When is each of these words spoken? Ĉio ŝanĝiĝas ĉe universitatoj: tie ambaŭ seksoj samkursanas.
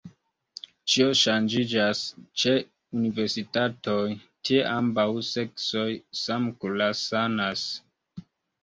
Ĉio 0.93 1.09
ŝanĝiĝas 1.19 2.01
ĉe 2.43 2.55
universitatoj: 3.01 4.01
tie 4.51 4.65
ambaŭ 4.73 5.07
seksoj 5.31 5.89
samkursanas. 6.25 7.73